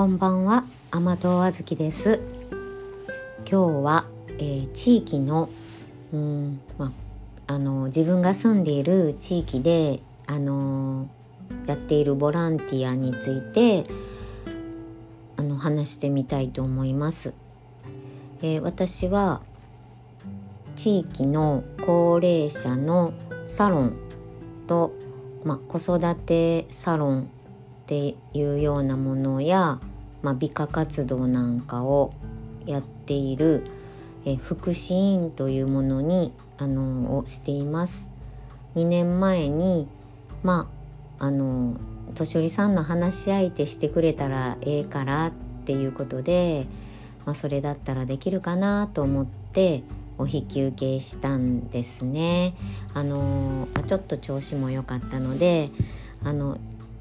[0.00, 2.20] こんばんは甘党あずきです。
[3.40, 4.06] 今日は、
[4.38, 5.50] えー、地域の
[6.10, 6.90] うんま
[7.46, 11.06] あの自分が住んでいる地域であの
[11.66, 13.84] やっているボランティアについて
[15.36, 17.34] あの話してみたいと思います、
[18.40, 19.42] えー、私は
[20.76, 23.12] 地域の高齢者の
[23.46, 23.98] サロン
[24.66, 24.94] と、
[25.44, 27.26] まあ、子育てサロンっ
[27.84, 29.80] ていうようなものや、
[30.22, 32.12] まあ、美化活動なんかを
[32.66, 33.64] やっている
[34.24, 38.10] え福祉院というものにあのをしています。
[38.74, 39.88] 2年前に
[40.42, 40.68] ま
[41.18, 41.76] ああの
[42.14, 45.32] 年寄りさんの話し相手してくれたらええからっ
[45.64, 46.66] ていうことで、
[47.24, 49.82] まあ、それだったらできるかなと思って
[50.18, 52.54] お引き受けしたんですね。
[52.94, 55.70] あのちょっと調子も良かったので
[56.24, 56.58] あの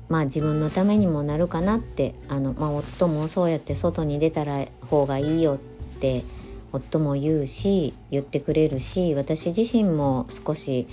[0.10, 5.58] まあ自分のためにもなるかなってあの、まあ、夫もそうやって外に出たら方がいいよっ
[6.00, 6.24] て
[6.72, 10.88] 夫も言うし言ってくれるし私自身も少し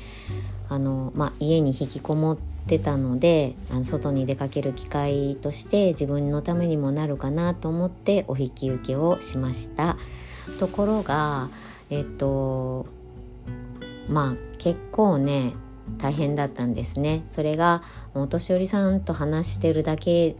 [0.69, 2.37] あの、まあ、家に引きこもっ
[2.67, 9.97] てたのであの外に出かける機会として自分のためにもなるかなと思ってお引き受けをしました。
[10.59, 11.49] ところが
[11.91, 12.87] えっと
[14.09, 15.55] まあ結構ね
[15.99, 17.23] 大変だったんですね。
[17.25, 17.83] それが
[18.15, 20.37] お年寄りさんと話してるだけ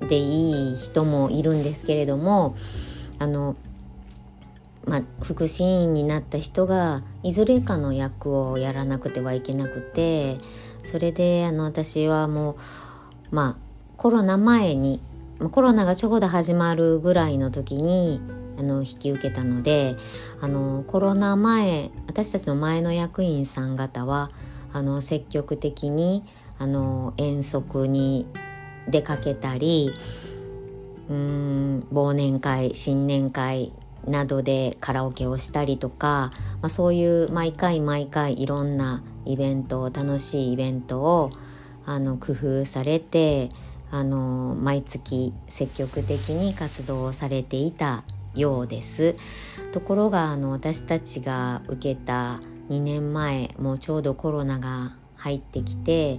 [0.00, 2.56] でいい人もいるんですけれども
[3.18, 3.56] あの、
[4.84, 10.38] まあ、福祉員になった人がいずれかの役をやらなくてはいけなくて
[10.82, 12.56] それであの私はもう
[13.34, 15.00] まあコロナ前に
[15.50, 18.20] コロナがちょうど始まるぐらいの時に
[18.58, 19.96] あの引き受けたので
[20.40, 24.30] あのコロナ前私たちの前の役員さん方は
[24.72, 26.24] あの積極的に
[26.58, 28.26] あの遠足に
[28.88, 29.92] 出かけたり
[31.08, 33.72] うん忘年会新年会
[34.06, 36.30] などでカラオケをしたりとか、
[36.62, 41.30] まあ、そういう毎回毎回いろんなイベント楽しいイベントを
[41.84, 43.50] あの工夫されて
[43.90, 48.04] あの毎月積極的に活動をされていた
[48.36, 49.16] ようです
[49.72, 56.18] ところがあの私たちが受けた2年前もうちょうどコロナが入ってきて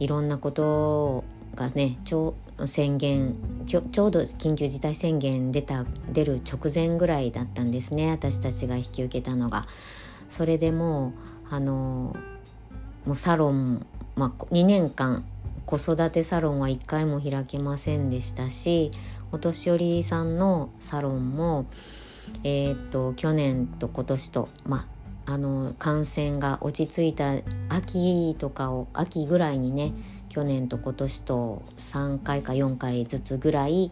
[0.00, 2.34] いろんなことがねちょ
[2.66, 3.34] 宣言
[3.66, 9.66] ちょちょうど緊急事態宣言出た出る直前ぐらいだったんですね私たちが引き受けたのが。
[10.28, 11.12] それでも
[11.50, 12.16] うあの
[13.04, 15.24] もうサロン、まあ、2年間
[15.66, 18.90] 子育てサロンは1回も開けませんでしたし
[19.34, 21.66] お年寄りさんのサロンも、
[22.44, 24.86] えー、っと去年と今年と、ま
[25.26, 27.34] あ、あの感染が落ち着いた
[27.68, 29.92] 秋とかを秋ぐらいにね
[30.28, 33.90] 去年と今年と3回か4回ずつぐらい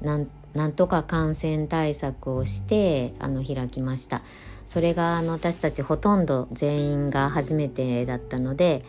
[0.00, 4.22] なんなんとか感染対策をしてあの開きました。
[4.64, 8.82] それがあの私たちほとんど全員が初めてだったので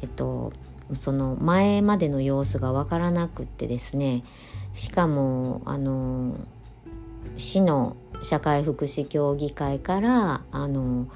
[0.00, 0.54] えっと
[0.94, 4.24] その前までの様子が分からなくってですね
[4.74, 6.36] しかもあの
[7.36, 11.06] 市の社会福祉協議会からあの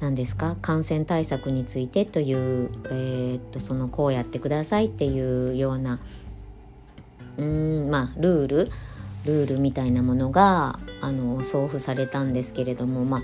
[0.00, 5.98] 何ですか感染対策についてという、えー、っとそのこうやってくださいっていうような
[7.36, 8.70] うんまあルール
[9.24, 13.22] ルールみたいなものがあの送付されたんですけれどもま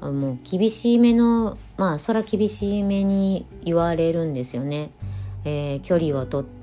[0.00, 4.90] あもう厳しいめのまあそら厳しいめに言われるんですよね。
[5.44, 6.59] えー、距離をとって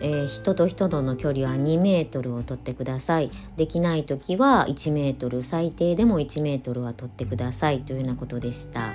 [0.00, 3.30] えー、人と人との距離は2メートルを取ってください。
[3.56, 8.94] できない時は1メートル最低でも1メートルは取ってくださいというようなことでした。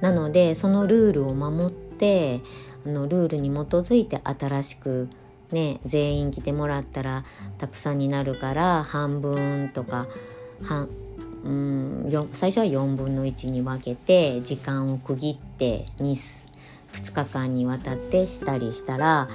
[0.00, 2.40] なのでそのルールを守って
[2.86, 5.08] あのルールに基づいて新しく
[5.52, 7.24] ね全員来てもらったら
[7.58, 10.06] たくさんになるから半分とか
[10.62, 10.88] 半
[11.44, 16.48] うん最初は4分の1に分けて時間を区切って2
[16.92, 19.28] 2日間にわたってしたりしたら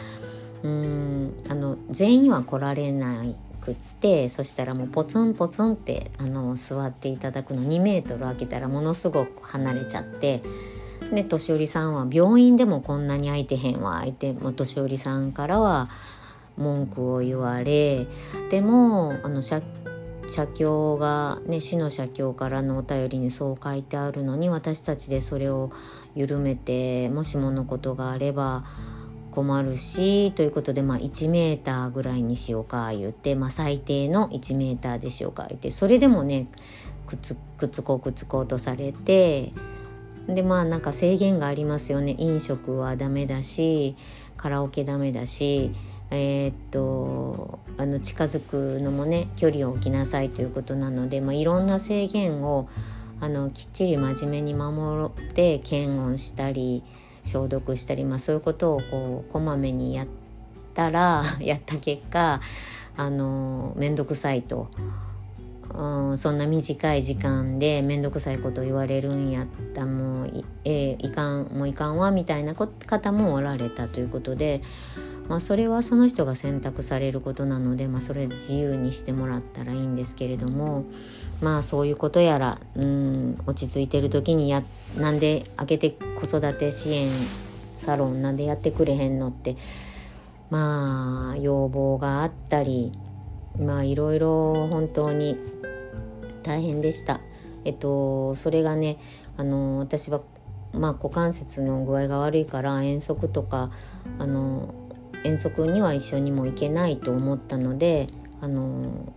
[0.66, 1.44] うん。
[1.50, 3.24] あの全員は来られな
[3.62, 10.44] くってそしたらもうポツンポツンってあの座っていただくの2メートル空けたらものすごく離れちゃって
[11.12, 15.90] で年寄りさんは病院でもこんなに空いてへんわ相手も年寄りさんからは
[16.58, 18.08] 文句を言われ
[18.50, 19.62] でもあの社
[20.28, 25.72] 社協が、ね、市の社協からのお便りにそう書いてあるのに私たちでそれを
[26.16, 28.64] 緩めてもしものことがあれば
[29.36, 36.48] 困るしということで、まあ、1メーターぐらいにしようか言って、まあ、最低の1メーターでしようか言ってそれでもね
[37.06, 39.52] くつくつこうくつこうとされて
[40.28, 42.16] でまあなんか制限がありますよね。
[42.18, 43.96] 飲食はダメだし
[44.38, 45.72] カラオケダメだし
[46.10, 52.70] えー、っとあの近づくのもね距離を置きなさいということなので、まあ、いろんな制限を
[53.20, 56.84] あのきっちり真面目に守って検温したり
[57.26, 60.08] 消毒したり、まあ、そういうことをこうこまめにやっ
[60.74, 62.40] たら やった結果
[62.96, 64.70] あの面倒くさいと。
[65.78, 74.62] うん、そんな短い時間で面倒くさいこと言われるんやったもうい,、えー、いかんもういかんわみたいな方もおられたということで、
[75.28, 80.86] まあ、それはその人が選択されることなので、まあ、それ自由にしてもらったらいいんですけれども
[81.42, 84.64] まあそういうことやら、うん、落ち着いてる時にや
[84.98, 87.10] なんで開けて子育て支援
[87.78, 89.56] サロンなんでやってくれへんのって
[90.50, 92.92] まあ要望があったり
[93.60, 95.38] まあいろいろ本当に
[96.44, 97.20] 大変でした。
[97.64, 98.98] えっとそれがね
[99.38, 100.22] あの私は
[100.74, 103.72] まあ股関節の具合が悪いから遠足とか
[104.20, 104.85] あの
[105.26, 108.08] 遠足には一緒にも行けないと思ったので
[108.42, 109.12] あの、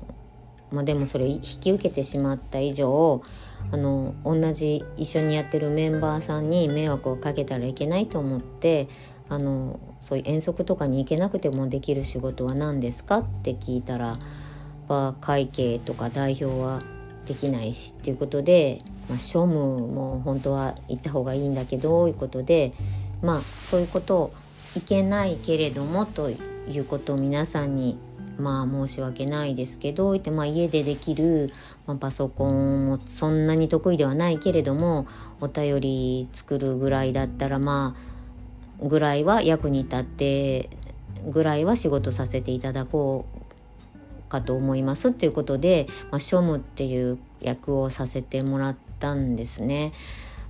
[0.73, 3.23] まあ、でもそれ引き受けてしまった以上
[3.71, 8.89] あの同じ一緒にやってるメンバーさんに迷惑をかけたらいけないと思って
[9.29, 14.19] あのそういう遠足とかに行けなくてもできる仕事は何ですかって聞いたら
[15.21, 16.83] 会計とか代表は
[17.27, 22.73] できないしっていうことで、まあ、庶務も本当は行った方がいいんだけどいうことで
[23.21, 24.33] まあそういうことを
[24.79, 26.37] いけないけれどもとい
[26.79, 27.99] うことを皆さんに
[28.39, 31.51] まあ申し訳ないですけど、まあ、家でできる、
[31.87, 35.09] まあ、パソコンもそんなに得意ではないけれども
[35.41, 37.97] お便り作るぐらいだったらま
[38.81, 40.71] あぐらいは役に立って
[41.29, 49.93] ぐらいは仕事させていただこうかと思いますっていうことで、まあ、庶務っていう役をさせてもらったんですね。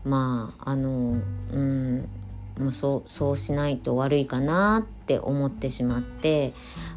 [0.04, 1.22] まああの
[1.52, 2.08] うん
[2.58, 6.52] もうそうそうしないと悪いかなって思ってしまって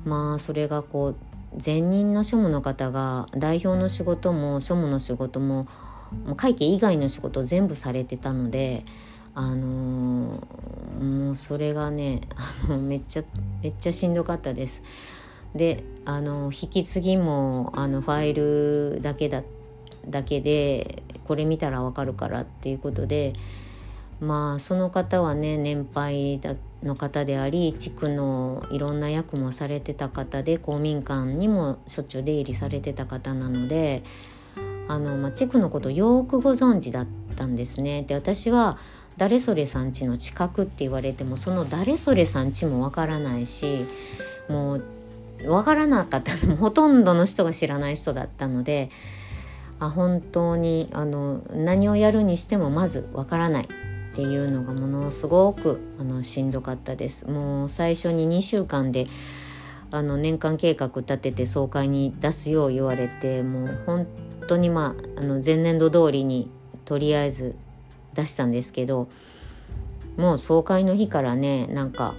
[0.06, 1.16] まあそれがこう
[1.64, 5.68] 前任の庶務の方が代表の仕事も庶務の仕事も
[6.26, 8.86] もう会計以外の仕事を全部されてたので
[9.34, 12.22] あのー、もうそれがね
[12.68, 13.24] あのめっちゃ
[13.64, 14.84] めっちゃしんどかったです。
[15.56, 19.44] であの引き継ぎもあのファイルだけだ
[20.08, 23.34] だけでこれ見たらわかるからっていうことで
[24.22, 26.40] まあその方はね年配
[26.84, 34.04] の方であり地区のいろんな役もされてた方で公民館にもしょっちゅう出入りされてた方なので
[34.88, 38.04] あの、まあ、地区のことよくご存知だったんですね。
[38.04, 38.78] で私は
[39.18, 43.86] 誰それさんちの近くって言われてもその誰それさんちもわからないし
[44.48, 44.84] もう
[45.52, 48.90] わからなかった ほとんどの人が知らない人だったので
[49.80, 53.68] あ本当にあの何をやるにしてもまずわからない
[54.12, 57.26] っていうのがものすごくあのしんどかったです。
[57.28, 59.08] もう最初に2週間で
[59.90, 64.08] あの年間計画立てて総会に出すよう言われてもう本
[64.48, 66.50] 当にまああの前年度通りに
[66.86, 67.56] とりあえず
[68.14, 69.08] 出したんですけど
[70.18, 72.16] もう総会の日からねなんか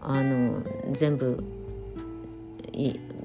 [0.00, 1.44] あの全部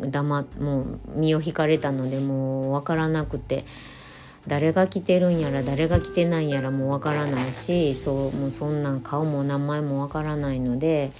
[0.09, 3.65] 黙もう身を引かれたのでもう分からなくて
[4.48, 11.12] 誰が来てるんやら誰が来てないんやらもわからないしそうもうそんなん顔も名前もわからないので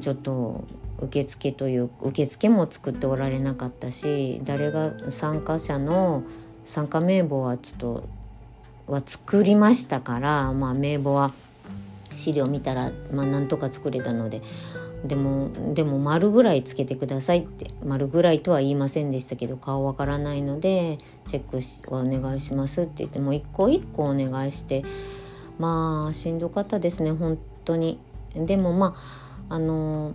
[0.00, 0.64] ちょっと
[1.00, 6.22] 受付という受付も作っておられなかったし誰が参加者の
[6.64, 8.04] 参加名簿はちょっと
[8.86, 11.32] は作りましたから、まあ、名簿は
[12.14, 14.42] 資料見たら、まあ、なんとか作れたので
[15.04, 24.82] でもでも丸ぐらいつけてくださいって丸ぐらいとは言いませんでしたけど顔わからないのでチェックしお願いしますって言ってもう一個一個お願いして
[25.58, 27.98] まあしんどかったですね本当に。
[28.34, 28.96] でもま
[29.48, 30.14] ああの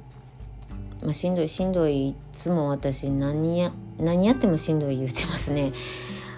[1.01, 5.71] まあ、しんどいしんどいいつも私何や何やってもしんどい言うてますね。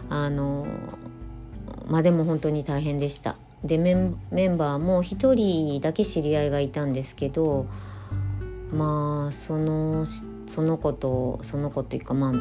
[0.10, 0.68] あの
[1.88, 3.38] まあでも本当に大変でした。
[3.64, 4.18] でメン
[4.58, 7.66] バーも1人だけ知り合いがいたんですけど
[8.74, 10.06] まあその
[10.48, 12.34] その子とその子っていうかまあ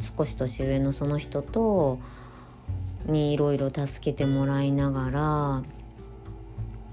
[0.00, 1.98] 少し年上のその人と
[3.06, 5.62] にいろいろ助けてもらいながら、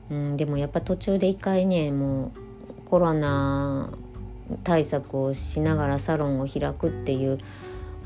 [0.09, 2.31] うん、でもやっぱ途中で一回ねもう
[2.85, 3.89] コロナ
[4.63, 7.39] 対策をしながらサロンを開くっていう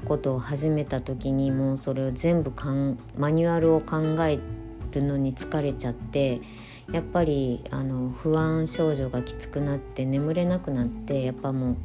[0.06, 4.40] ことを始めた時にもうそれを全部かんマニュアルを考え
[4.92, 6.42] るのに疲れちゃって。
[6.92, 11.76] やっぱりあの不安症状がきつくなって眠れなくなってやっぱも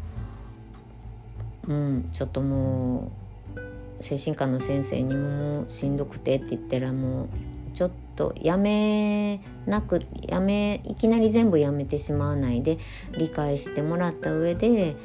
[1.68, 3.10] ううんちょっとも
[3.56, 7.28] う精神科の先生にももしんどくてって言ったらもう
[7.74, 12.78] ちょっとやめなくやめいきなり全部やめてしまわないで
[13.16, 14.96] 理解してもらった上で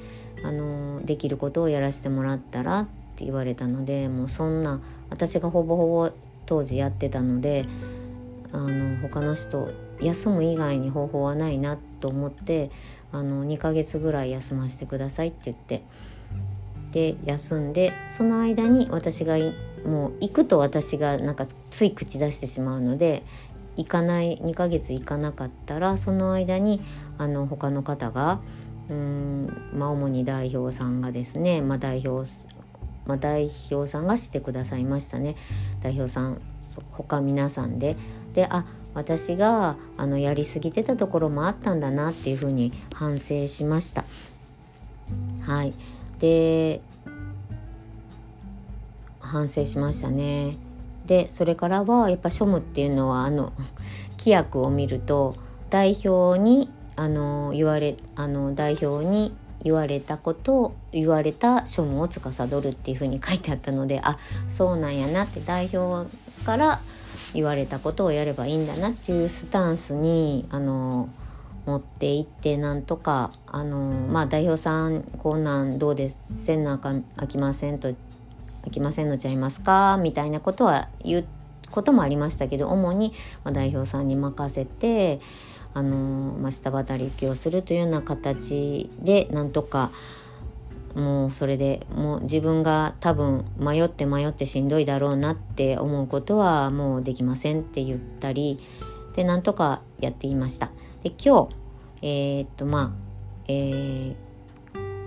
[0.44, 4.80] あのできることをやらせてもらったらって言われたのでもうそんな
[5.10, 6.12] 私がほぼほぼ
[6.46, 7.66] 当時やってたので
[8.52, 9.70] あの他の人
[10.02, 12.72] 休む以外に方法はないなと思って
[13.12, 15.84] あの2ヶ月ぐらい休ませてくださいって言って
[16.92, 19.38] で休んでその間に私が
[19.86, 23.24] もう行くと私がなんかつい口出してしまうので
[23.78, 26.82] 行かない2ヶ月行かなかったらその間に
[27.18, 28.40] あの他の方が
[28.90, 32.28] うん、まあ、主に代表さんがですね、まあ、代表
[33.06, 35.36] まあ、代表さんがしてくださいましたね。
[35.82, 36.40] 代表さん
[36.92, 37.98] 他皆さんで。
[38.34, 38.66] であ
[39.00, 44.04] 私があのやりすぎてたところもあったんだなっていうふうに反省しました。
[45.42, 45.74] はい
[46.20, 46.82] で
[49.22, 50.58] 反省しましたね。
[51.06, 53.54] でそれからはやっぱ庶務っていうのはあの
[54.20, 55.36] 規約を見ると
[55.70, 64.18] 代表にあの言われあの代表に言われたことを言われた書務を司るっていうふうに書いてあったのであ
[64.50, 66.10] そうなんやなって代表
[66.46, 66.82] から
[67.34, 71.10] 言われたことをやればいいんだなっていうスタンスにあの
[71.66, 76.46] 持っていってなんとかあの、まあ、代表さんこんなんどうです？
[76.46, 77.94] せんなあかあきませんと
[78.66, 80.00] あきませんのちゃいますか？
[80.02, 81.26] みたいなことは言う
[81.70, 85.20] こともありましたけど主に、ま代表さんに任せて
[85.76, 89.92] あの、まあ、下働きをするというような形でなんとか
[90.96, 98.60] もうそれでもう自分が多分迷って迷ってしんどいだろうなって思うことはもうできませんって言ったり
[99.14, 100.72] でなんとかやっていました。
[101.04, 101.56] で今日
[102.02, 102.92] えー、っとまあ、
[103.48, 104.16] えー、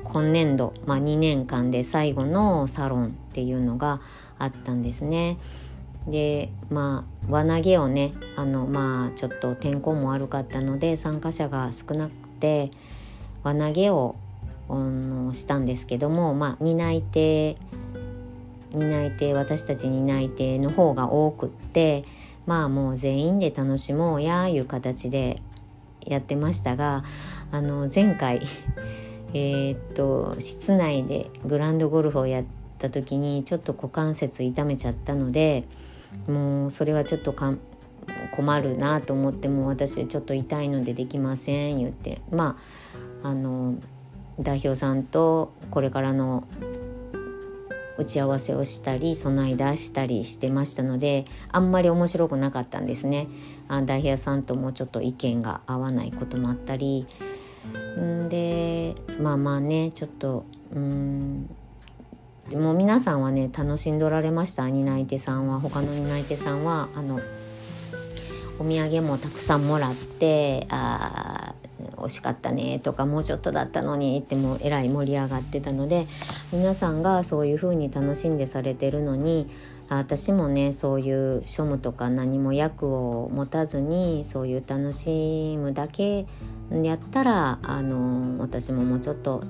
[0.05, 4.01] 今年度、まあ、2年間で最後のサロンっていうのが
[4.39, 5.39] あったんですね。
[6.07, 12.71] でまあ輪投げをねあのまあちょっと天候も悪かったので参加者が少なくて
[13.45, 14.17] 輪投げを
[14.73, 17.57] あのしたんですけどもまあ担い手
[18.73, 22.05] 担い手私たち担い手の方が多くって
[22.47, 25.43] まあもう全員で楽しもうやいう形で
[26.07, 27.05] やってましたが
[27.51, 28.41] あの前回
[29.35, 32.45] え、っと室内でグランドゴルフをやっ
[32.79, 35.65] た時にちょっと股関節痛めちゃったので
[36.27, 37.55] もうそれはちょっとか
[38.35, 42.57] 困るなと思っても私ちょっと痛いのでできません言ってま
[43.23, 43.77] ああの
[44.43, 46.45] 代表さんとこれからの
[47.99, 53.29] 打ち合わせをしたり備え出したりしてましたのであんまり面白くなかったんですね。
[53.69, 57.07] あ代表さんともちょっと意見が合わないこともあったり。
[57.99, 60.45] んでまあまあねちょっと
[60.75, 61.47] うん
[62.49, 64.69] でも皆さんはね楽しんでおられました？
[64.69, 66.89] 担い手さんは他の担い手さんは？
[66.97, 67.21] あの
[68.59, 71.32] お土産もたくさんもらってあ
[72.03, 76.07] 惜しかったねとかもうちょっとだったのにってもえらい盛り上がってたので
[76.53, 79.49] 皆さんがそういう風に楽しんでされてるのに
[79.89, 86.27] 私もねそういう書務とか何も役を持たずにそういう楽しむだけ
[86.71, 89.43] やったらあの私ももうちょっと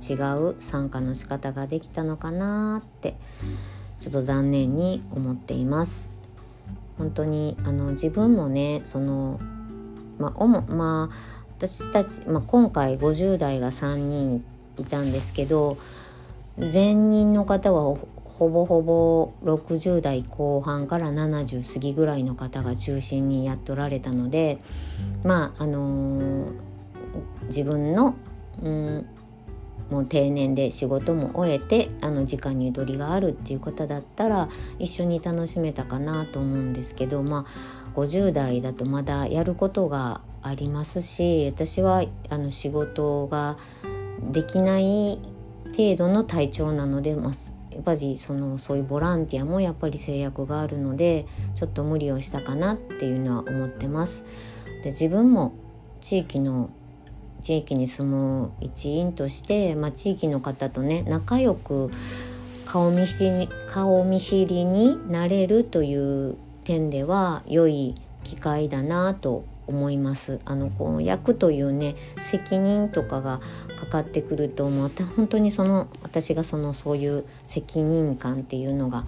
[0.00, 3.16] 違う参加の仕方ができたのかなって
[4.00, 6.12] ちょっと残念に思っています。
[6.96, 9.38] 本当にあの自分もねその
[10.18, 14.44] まあおもまあ私たち、まあ、今回50代が3人
[14.76, 15.76] いたんですけど
[16.56, 17.98] 前任の方は
[18.38, 24.58] ほぼほぼ60代後半から70過ぎぐらいの方が中心にやっとられたので
[25.24, 26.52] まああのー、
[27.48, 28.14] 自分の、
[28.62, 29.06] うん、
[29.90, 34.48] もう定年で仕事も終えてあの時間にゆとりがあるっていう方だったら
[34.78, 43.56] 一緒に楽しめたかなと思うんですけどまあ50代だとまだやることがありますし私はあの仕事が
[44.30, 45.18] できない
[45.76, 47.32] 程度の体調なので、まあ、
[47.72, 54.24] やっぱりそのそういうボランティアもやっぱり制約があるのでちょっと無理をしたかなっていうのは思ってます。
[54.82, 55.52] で自分も
[56.00, 56.70] 地域の
[57.42, 61.90] 地域に住む一員として、まあ、地域の方とね仲良く
[62.66, 66.36] 顔見知り顔見知りになれるという
[66.68, 67.94] 点では良い
[68.24, 73.40] 機会だなと思いますあのこう役というね責任とかが
[73.78, 79.06] かかってくるとまた本当にその私がそのそういう責任感っていうのが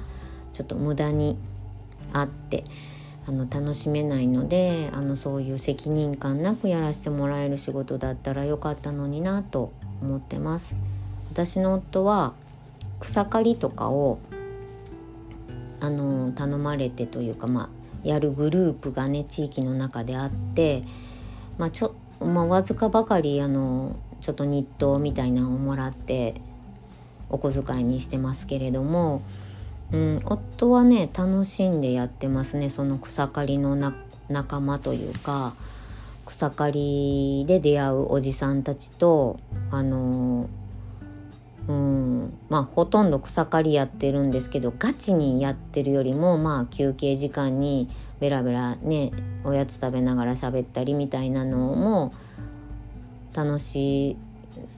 [0.55, 1.37] ちょっと無駄に
[2.14, 2.64] あって
[3.26, 10.76] あの楽しめないのであのそういう責任感なくやらせてもらえる仕事だったらよかったのになと思ってます。
[11.31, 12.33] 私の夫は
[13.00, 14.19] 草刈りとかを
[15.80, 17.68] あの頼まれてというかまあ
[18.02, 20.82] やるグループがね地域の中であって、
[21.58, 26.34] まあ、ちょまあ、わずかばかりあのちょっと日当みたいなのをもらって
[27.30, 29.22] お小遣いにしてますけれども、
[29.90, 33.75] うん、夫はね楽しんでやってますねその草刈りの
[34.28, 35.54] 仲間というか
[36.26, 39.38] 草刈りで出会うおじさんたちと
[39.70, 40.49] あの
[41.69, 47.88] うんまあほとんど草刈りやってるんですけどガチにやってるよりもまあ休憩時間に
[48.19, 49.12] ベラベラね
[49.45, 52.12] おやつ食べながら喋ったりみたいなのも
[53.35, 54.17] 楽し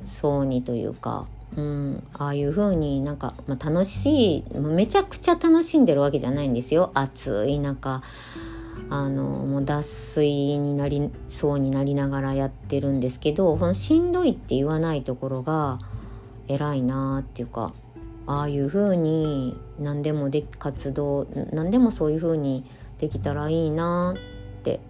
[0.05, 8.03] そうにというか、うん、ああいう風になんか、まあ、楽しいめちゃくちゃ楽しんでるわけじゃないんですよ暑い中。
[8.91, 15.79] あのもう脱水になりそうになりながらやってるんですけどこのしんどいって言わないところが
[16.49, 17.73] 偉いなっていうか
[18.27, 22.65] ああいう風に何でもで活動何でもそういう風に
[22.99, 24.81] できたらいいなって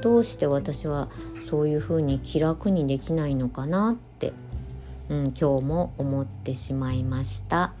[0.00, 1.08] どうして私は
[1.44, 4.32] そういう風に気楽にできないのかなって、
[5.10, 7.74] うん、今日も思ってしまいました。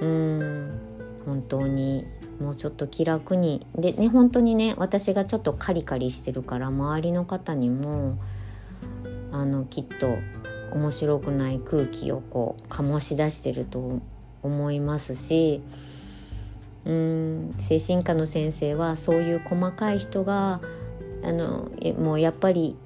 [0.00, 0.80] うん
[1.26, 2.06] 本当に
[2.40, 8.18] もうちょっと気楽にでね本当にね私がちょっとカリカリしてるから周りの方にも
[9.30, 10.16] あのきっと
[10.72, 14.00] 面白くない空気をこう醸し出してると
[14.42, 15.62] 思いますし
[16.84, 20.60] うん精神科の先生はそういう細かい人が
[21.22, 22.76] あのもうやっぱり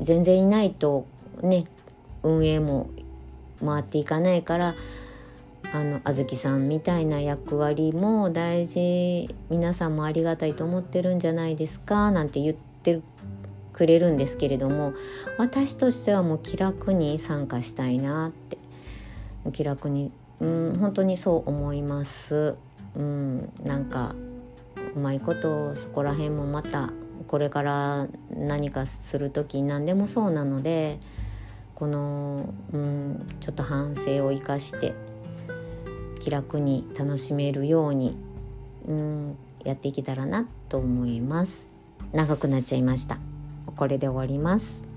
[0.00, 1.06] 全然いないと
[1.42, 1.64] ね
[2.22, 2.90] 運営も
[3.64, 4.74] 回っていかないから
[5.72, 13.02] あのあずきさんみたいな役割も大事皆さんもありがたいと思ってるんじゃないですかなんて言ってる
[13.78, 14.92] くれるんですけれども
[15.38, 18.58] 私としてはもう気楽に参加したいなって。
[19.52, 22.54] 気楽にうん本当にそう思います。
[22.94, 24.14] うん、なんか
[24.94, 26.92] うまいことそこら辺もまた
[27.26, 30.98] これから何かする時何でもそうなので
[31.74, 34.94] この、うん、ちょっと反省を生かして
[36.20, 38.16] 気楽に楽しめるように、
[38.86, 41.68] うん、やっていけたらなと思います。
[42.12, 43.27] 長くなっちゃいました。
[43.76, 44.87] これで終わります。